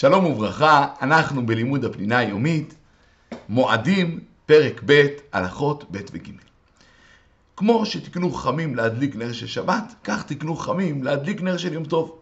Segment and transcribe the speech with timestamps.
[0.00, 2.74] שלום וברכה, אנחנו בלימוד הפנינה היומית,
[3.48, 6.30] מועדים, פרק ב', הלכות ב' וג'.
[7.56, 12.18] כמו שתקנו חכמים להדליק נר של שבת, כך תקנו חכמים להדליק נר של יום טוב.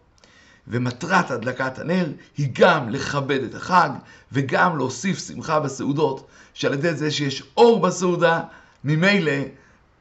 [0.69, 3.91] ומטרת הדלקת הנר היא גם לכבד את החג
[4.33, 8.41] וגם להוסיף שמחה בסעודות, שעל ידי זה שיש אור בסעודה,
[8.85, 9.33] ממילא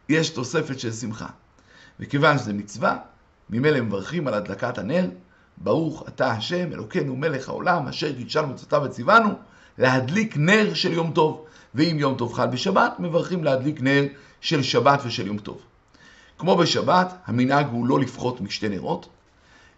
[0.10, 1.28] יש תוספת של שמחה.
[2.00, 2.98] וכיוון שזה מצווה,
[3.50, 5.10] ממילא מברכים על הדלקת הנר,
[5.58, 9.30] ברוך אתה השם, אלוקינו מלך העולם, אשר קידשנו מצוותיו וציוונו,
[9.78, 11.46] להדליק נר של יום טוב.
[11.76, 14.04] ואם יום טוב חל בשבת, מברכים להדליק נר
[14.42, 15.62] של שבת ושל יום טוב.
[16.38, 19.10] כמו בשבת, המנהג הוא לא לפחות משתי נרות,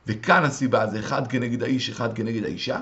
[0.08, 2.80] וכאן הסיבה זה אחד כנגד האיש, אחד כנגד האישה,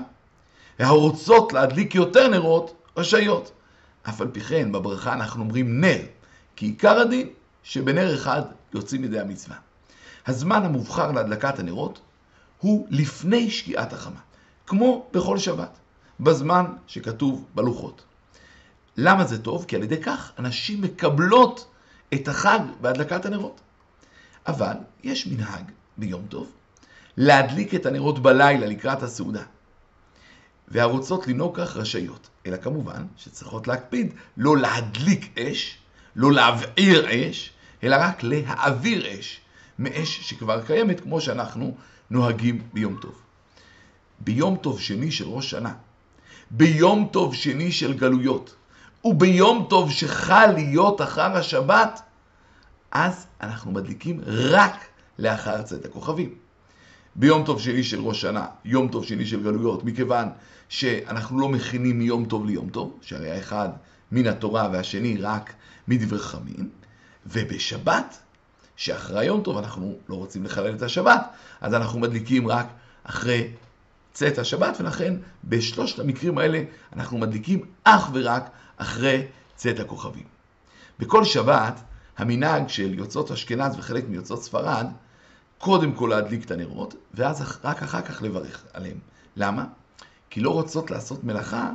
[0.78, 3.52] והרוצות להדליק יותר נרות, רשאיות.
[4.08, 5.98] אף על פי כן, בברכה אנחנו אומרים נר,
[6.56, 7.28] כי עיקר הדין
[7.62, 8.42] שבנר אחד
[8.74, 9.56] יוצאים ידי המצווה.
[10.26, 12.00] הזמן המובחר להדלקת הנרות
[12.58, 14.20] הוא לפני שקיעת החמה,
[14.66, 15.78] כמו בכל שבת,
[16.20, 18.04] בזמן שכתוב בלוחות.
[18.96, 19.64] למה זה טוב?
[19.68, 21.66] כי על ידי כך אנשים מקבלות
[22.14, 23.60] את החג בהדלקת הנרות.
[24.46, 26.52] אבל יש מנהג ביום טוב
[27.16, 29.42] להדליק את הנרות בלילה לקראת הסעודה.
[30.68, 35.78] והרוצות לנהוג כך רשאיות, אלא כמובן שצריכות להקפיד לא להדליק אש,
[36.16, 39.40] לא להבעיר אש, אלא רק להעביר אש
[39.78, 41.76] מאש שכבר קיימת, כמו שאנחנו
[42.10, 43.22] נוהגים ביום טוב.
[44.20, 45.74] ביום טוב שני של ראש שנה,
[46.50, 48.54] ביום טוב שני של גלויות,
[49.04, 52.00] וביום טוב שחל להיות אחר השבת,
[52.92, 54.86] אז אנחנו מדליקים רק
[55.18, 56.34] לאחר צאת הכוכבים.
[57.16, 60.28] ביום טוב שני של ראש שנה, יום טוב שני של גלויות, מכיוון
[60.68, 63.68] שאנחנו לא מכינים מיום טוב ליום טוב, שהרי האחד
[64.12, 65.52] מן התורה והשני רק
[65.88, 66.68] מדברי חכמים,
[67.26, 68.18] ובשבת,
[68.76, 71.20] שאחרי יום טוב אנחנו לא רוצים לחלל את השבת,
[71.60, 72.66] אז אנחנו מדליקים רק
[73.04, 73.50] אחרי
[74.12, 80.24] צאת השבת, ולכן בשלושת המקרים האלה אנחנו מדליקים אך ורק אחרי צאת הכוכבים.
[80.98, 81.80] בכל שבת,
[82.18, 84.86] המנהג של יוצאות אשכנז וחלק מיוצאות ספרד,
[85.58, 88.98] קודם כל להדליק את הנרות, ואז רק אחר כך לברך עליהם.
[89.36, 89.64] למה?
[90.30, 91.70] כי לא רוצות לעשות מלאכה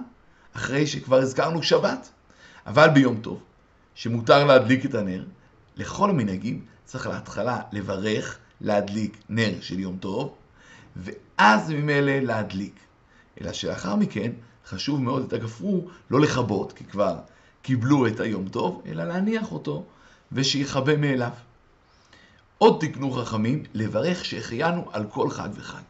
[0.55, 2.09] אחרי שכבר הזכרנו שבת.
[2.67, 3.43] אבל ביום טוב,
[3.95, 5.25] שמותר להדליק את הנר,
[5.75, 10.35] לכל המנהגים צריך להתחלה לברך, להדליק נר של יום טוב,
[10.95, 12.79] ואז ממילא להדליק.
[13.41, 14.31] אלא שלאחר מכן
[14.67, 17.19] חשוב מאוד את הגפרור לא לכבות, כי כבר
[17.61, 19.83] קיבלו את היום טוב, אלא להניח אותו
[20.31, 21.31] ושיכבה מאליו.
[22.57, 25.81] עוד תקנו חכמים לברך שהחיינו על כל חג וחג,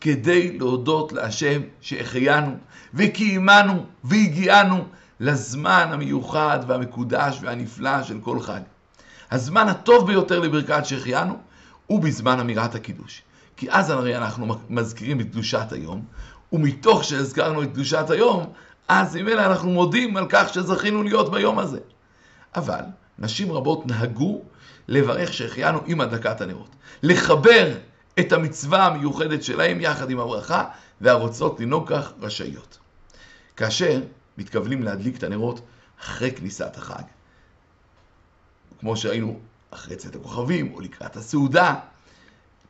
[0.00, 2.56] כדי להודות להשם שהחיינו
[2.94, 4.84] וקיימנו והגיענו
[5.20, 8.60] לזמן המיוחד והמקודש והנפלא של כל חג.
[9.34, 11.38] הזמן הטוב ביותר לברכת שהחיינו
[11.86, 13.22] הוא בזמן אמירת הקידוש.
[13.56, 16.04] כי אז הרי אנחנו מזכירים את קדושת היום,
[16.52, 18.52] ומתוך שהזכרנו את קדושת היום,
[18.88, 21.78] אז ממילא אנחנו מודים על כך שזכינו להיות ביום הזה.
[22.56, 22.80] אבל
[23.18, 24.42] נשים רבות נהגו
[24.88, 26.68] לברך שהחיינו עם הדלקת הנרות.
[27.02, 27.74] לחבר
[28.20, 30.64] את המצווה המיוחדת שלהם יחד עם הברכה,
[31.00, 32.78] והרוצות לנהוג כך רשאיות.
[33.56, 34.00] כאשר
[34.38, 35.60] מתכוונים להדליק את הנרות
[36.00, 37.02] אחרי כניסת החג,
[38.84, 39.38] כמו שהיינו
[39.70, 41.74] אחרי צאת הכוכבים, או לקראת הסעודה,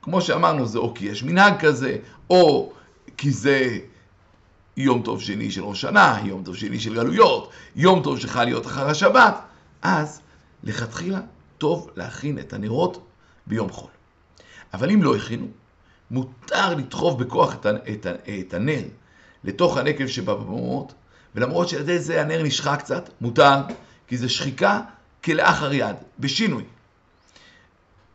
[0.03, 1.97] כמו שאמרנו, זה או כי יש מנהג כזה,
[2.31, 2.73] או
[3.17, 3.79] כי זה
[4.77, 8.67] יום טוב שני של ראש שנה, יום טוב שני של גלויות, יום טוב שחל להיות
[8.67, 9.35] אחר השבת,
[9.83, 10.21] אז
[10.63, 11.21] לכתחילה
[11.59, 13.07] טוב להכין את הנרות
[13.47, 13.91] ביום חול.
[14.75, 15.47] אבל אם לא הכינו,
[16.11, 18.07] מותר לדחוף בכוח את, את,
[18.41, 18.83] את הנר
[19.45, 20.95] לתוך הנקב שבבמות,
[21.35, 23.57] ולמרות שעל ידי זה הנר נשחק קצת, מותר,
[24.07, 24.81] כי זה שחיקה
[25.25, 26.65] כלאחר יד, בשינוי.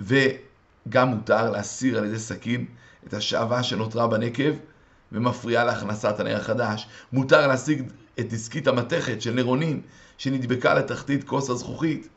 [0.02, 2.66] וגם מותר להסיר על ידי סכין
[3.08, 4.52] את השעווה שנותרה בנקב
[5.12, 6.88] ומפריעה להכנסת הנר החדש.
[7.14, 7.84] מותר להשיג
[8.20, 9.82] את דיסקית המתכת של נרונים
[10.18, 12.08] שנדבקה לתחתית כוס הזכוכית.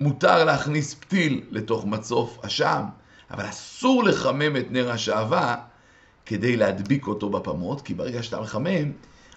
[0.00, 2.82] מותר להכניס פתיל לתוך מצוף אשם,
[3.30, 5.56] אבל אסור לחמם את נר השעווה
[6.26, 8.92] כדי להדביק אותו בפמות, כי ברגע שאתה מחמם,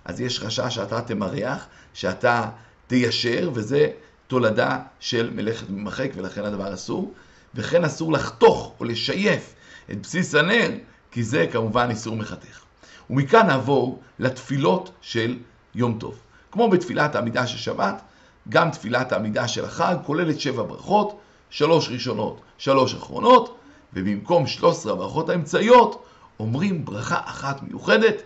[0.06, 2.50] אז יש חשש שאתה תמרח, שאתה
[2.88, 3.92] תיישר, וזה
[4.32, 7.14] תולדה של מלאכת ממחק, ולכן הדבר אסור.
[7.56, 9.54] וכן אסור לחתוך או לשייף
[9.92, 10.70] את בסיס הנר,
[11.12, 12.62] כי זה כמובן איסור מחתך.
[13.10, 15.38] ומכאן נעבור לתפילות של
[15.76, 16.20] יום טוב.
[16.52, 18.02] כמו בתפילת העמידה של שבת,
[18.50, 21.20] גם תפילת העמידה של החג כוללת שבע ברכות,
[21.50, 23.58] שלוש ראשונות, שלוש אחרונות,
[23.94, 26.06] ובמקום שלוש עשרה הברכות האמצעיות,
[26.40, 28.22] אומרים ברכה אחת מיוחדת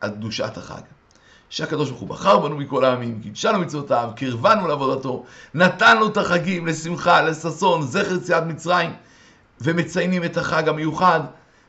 [0.00, 0.82] על קדושת החג.
[1.54, 5.24] שהקדוש ברוך הוא בחר בנו מכל העמים, קידשנו מצוותיו, קרבנו לעבודתו,
[5.54, 8.90] נתן לו את החגים לשמחה, לששון, זכר יציאת מצרים,
[9.60, 11.20] ומציינים את החג המיוחד,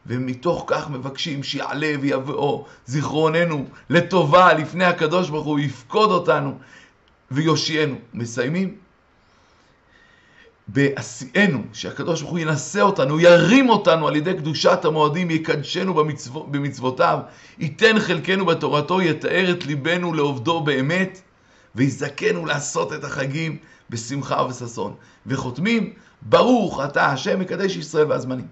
[0.05, 6.57] ומתוך כך מבקשים שיעלה ויבואו זיכרוננו לטובה לפני הקדוש ברוך הוא, יפקוד אותנו
[7.31, 7.95] ויושיענו.
[8.13, 8.75] מסיימים?
[10.67, 17.19] בעשיינו, שהקדוש ברוך הוא ינשא אותנו, ירים אותנו על ידי קדושת המועדים, יקדשנו במצו, במצוותיו,
[17.59, 21.21] ייתן חלקנו בתורתו, יתאר את ליבנו לעובדו באמת,
[21.75, 23.57] ויזכנו לעשות את החגים
[23.89, 24.95] בשמחה ובששון.
[25.25, 28.47] וחותמים, ברוך אתה השם מקדש ישראל והזמנים.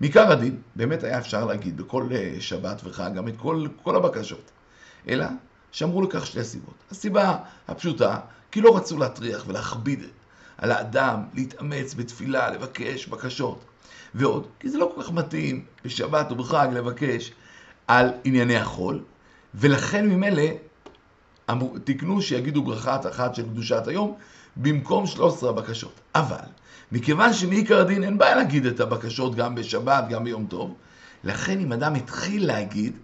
[0.00, 4.50] מעיקר הדין, באמת היה אפשר להגיד בכל אה, שבת וחג גם את כל, כל הבקשות,
[5.08, 5.26] אלא
[5.72, 6.74] שאמרו לכך שתי סיבות.
[6.90, 7.36] הסיבה
[7.68, 8.18] הפשוטה,
[8.50, 10.02] כי לא רצו להטריח ולהכביד
[10.58, 13.64] על האדם להתאמץ בתפילה, לבקש בקשות.
[14.14, 17.32] ועוד, כי זה לא כל כך מתאים בשבת או בחג לבקש
[17.86, 19.02] על ענייני החול,
[19.54, 20.42] ולכן ממילא
[21.84, 24.16] תקנו שיגידו ברכה אחת של קדושת היום
[24.56, 26.00] במקום 13 הבקשות.
[26.14, 26.46] אבל,
[26.92, 30.74] מכיוון שמעיקר הדין אין בעיה להגיד את הבקשות גם בשבת, גם ביום טוב,
[31.24, 32.96] לכן אם אדם התחיל להגיד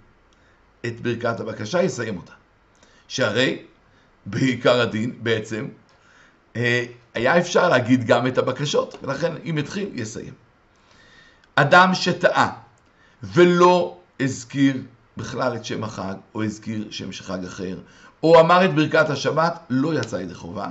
[0.86, 2.32] את ברכת הבקשה, יסיים אותה.
[3.08, 3.62] שהרי
[4.26, 5.68] בעיקר הדין בעצם
[7.14, 10.34] היה אפשר להגיד גם את הבקשות, ולכן אם התחיל, יסיים.
[11.54, 12.52] אדם שטעה
[13.22, 14.76] ולא הזכיר
[15.16, 17.78] בכלל את שם החג, או הזכיר שם של חג אחר,
[18.22, 20.68] או אמר את ברכת השבת, לא יצא ידי חובה,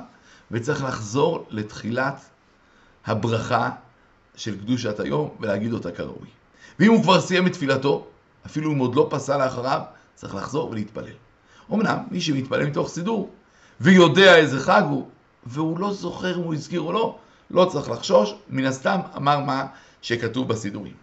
[0.51, 2.21] וצריך לחזור לתחילת
[3.05, 3.69] הברכה
[4.35, 6.27] של קדושת היום ולהגיד אותה כראוי.
[6.79, 8.07] ואם הוא כבר סיים את תפילתו,
[8.45, 9.81] אפילו אם עוד לא פסל לאחריו,
[10.15, 11.13] צריך לחזור ולהתפלל.
[11.73, 13.29] אמנם, מי שמתפלל מתוך סידור
[13.81, 15.09] ויודע איזה חג הוא,
[15.45, 17.17] והוא לא זוכר אם הוא הזכיר או לא,
[17.51, 19.67] לא צריך לחשוש, מן הסתם אמר מה
[20.01, 20.93] שכתוב בסידורים.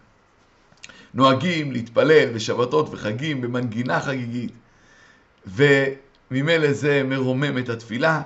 [1.13, 4.51] נוהגים להתפלל בשבתות וחגים במנגינה חגיגית,
[5.47, 8.21] וממילא זה מרומם את התפילה,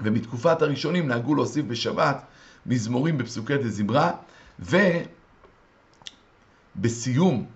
[0.00, 2.22] ומתקופת הראשונים נהגו להוסיף בשבת
[2.66, 4.12] מזמורים בפסוקי דזמרה,
[6.76, 7.46] ובסיום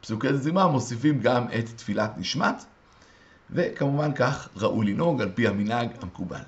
[0.00, 2.64] פסוקי דזמרה מוסיפים גם את תפילת נשמת,
[3.50, 6.42] וכמובן כך ראוי לנהוג על פי המנהג המקובל.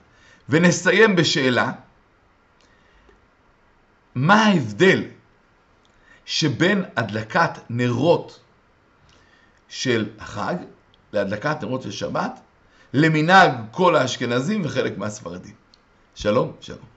[0.49, 1.73] ונסיים בשאלה,
[4.15, 5.05] מה ההבדל
[6.25, 8.41] שבין הדלקת נרות
[9.69, 10.55] של החג
[11.13, 12.41] להדלקת נרות של שבת
[12.93, 15.55] למנהג כל האשכנזים וחלק מהספרדים.
[16.15, 16.94] שלום, שלום.